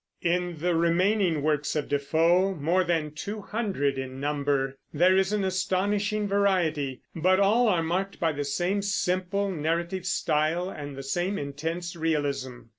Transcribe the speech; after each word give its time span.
In 0.23 0.57
the 0.57 0.73
remaining 0.73 1.43
works 1.43 1.75
of 1.75 1.87
Defoe, 1.87 2.55
more 2.55 2.83
than 2.83 3.11
two 3.11 3.41
hundred 3.41 3.99
in 3.99 4.19
number, 4.19 4.79
there 4.91 5.15
is 5.15 5.31
an 5.31 5.43
astonishing 5.43 6.27
variety; 6.27 7.03
but 7.15 7.39
all 7.39 7.67
are 7.69 7.83
marked 7.83 8.19
by 8.19 8.31
the 8.31 8.43
same 8.43 8.81
simple, 8.81 9.51
narrative 9.51 10.07
style, 10.07 10.71
and 10.71 10.95
the 10.97 11.03
same 11.03 11.37
intense 11.37 11.95
realism. 11.95 12.61